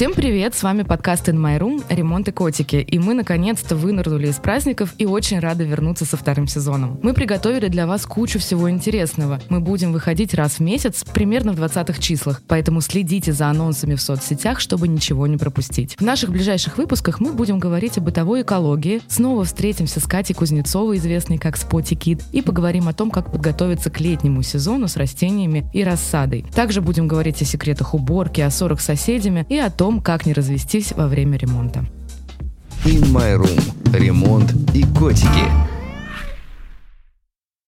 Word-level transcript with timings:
Всем 0.00 0.14
привет, 0.14 0.54
с 0.54 0.62
вами 0.62 0.82
подкаст 0.82 1.28
In 1.28 1.36
My 1.36 1.58
Room 1.58 1.84
«Ремонт 1.90 2.26
и 2.26 2.32
котики», 2.32 2.76
и 2.76 2.98
мы 2.98 3.12
наконец-то 3.12 3.76
вынырнули 3.76 4.28
из 4.28 4.36
праздников 4.36 4.94
и 4.96 5.04
очень 5.04 5.40
рады 5.40 5.64
вернуться 5.64 6.06
со 6.06 6.16
вторым 6.16 6.48
сезоном. 6.48 6.98
Мы 7.02 7.12
приготовили 7.12 7.68
для 7.68 7.86
вас 7.86 8.06
кучу 8.06 8.38
всего 8.38 8.70
интересного. 8.70 9.42
Мы 9.50 9.60
будем 9.60 9.92
выходить 9.92 10.32
раз 10.32 10.52
в 10.52 10.60
месяц, 10.60 11.04
примерно 11.04 11.52
в 11.52 11.60
20-х 11.60 12.00
числах, 12.00 12.40
поэтому 12.48 12.80
следите 12.80 13.34
за 13.34 13.48
анонсами 13.48 13.94
в 13.94 14.00
соцсетях, 14.00 14.60
чтобы 14.60 14.88
ничего 14.88 15.26
не 15.26 15.36
пропустить. 15.36 15.96
В 15.98 16.00
наших 16.00 16.30
ближайших 16.30 16.78
выпусках 16.78 17.20
мы 17.20 17.34
будем 17.34 17.58
говорить 17.58 17.98
о 17.98 18.00
бытовой 18.00 18.40
экологии, 18.40 19.02
снова 19.06 19.44
встретимся 19.44 20.00
с 20.00 20.04
Катей 20.04 20.34
Кузнецовой, 20.34 20.96
известной 20.96 21.36
как 21.36 21.58
Споти 21.58 21.94
Кит, 21.94 22.22
и 22.32 22.40
поговорим 22.40 22.88
о 22.88 22.94
том, 22.94 23.10
как 23.10 23.30
подготовиться 23.30 23.90
к 23.90 24.00
летнему 24.00 24.40
сезону 24.40 24.88
с 24.88 24.96
растениями 24.96 25.68
и 25.74 25.84
рассадой. 25.84 26.46
Также 26.54 26.80
будем 26.80 27.06
говорить 27.06 27.42
о 27.42 27.44
секретах 27.44 27.92
уборки, 27.92 28.40
о 28.40 28.48
ссорах 28.48 28.80
с 28.80 28.86
соседями 28.86 29.44
и 29.50 29.58
о 29.58 29.68
том, 29.68 29.89
том, 29.90 30.00
как 30.00 30.24
не 30.24 30.32
развестись 30.32 30.92
во 30.92 31.08
время 31.08 31.36
ремонта. 31.36 31.84
In 32.84 33.12
My 33.12 33.36
Room. 33.36 33.60
Ремонт 33.92 34.54
и 34.72 34.84
котики. 34.84 35.69